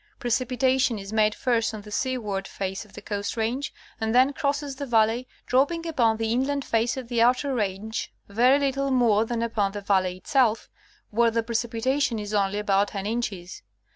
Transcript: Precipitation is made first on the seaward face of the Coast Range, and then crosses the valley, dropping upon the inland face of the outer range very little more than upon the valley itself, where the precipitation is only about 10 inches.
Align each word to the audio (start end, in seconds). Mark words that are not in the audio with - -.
Precipitation 0.17 0.97
is 0.97 1.13
made 1.13 1.35
first 1.35 1.75
on 1.75 1.81
the 1.81 1.91
seaward 1.91 2.47
face 2.47 2.85
of 2.85 2.93
the 2.93 3.03
Coast 3.03 3.37
Range, 3.37 3.71
and 4.01 4.15
then 4.15 4.33
crosses 4.33 4.75
the 4.77 4.87
valley, 4.87 5.27
dropping 5.45 5.85
upon 5.85 6.17
the 6.17 6.31
inland 6.33 6.65
face 6.65 6.97
of 6.97 7.07
the 7.07 7.21
outer 7.21 7.53
range 7.53 8.11
very 8.27 8.57
little 8.57 8.89
more 8.89 9.25
than 9.25 9.43
upon 9.43 9.73
the 9.73 9.81
valley 9.81 10.17
itself, 10.17 10.71
where 11.11 11.29
the 11.29 11.43
precipitation 11.43 12.17
is 12.17 12.33
only 12.33 12.57
about 12.57 12.87
10 12.87 13.05
inches. 13.05 13.61